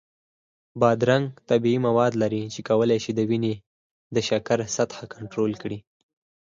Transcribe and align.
بادرنګ 0.79 1.25
طبیعي 1.49 1.79
مواد 1.87 2.13
لري 2.21 2.43
چې 2.53 2.59
کولی 2.69 2.97
شي 3.03 3.11
د 3.15 3.19
وینې 3.29 3.53
د 4.15 4.17
شکر 4.27 4.59
سطحه 4.75 5.05
کنټرول 5.13 5.51
کړي. 5.61 5.79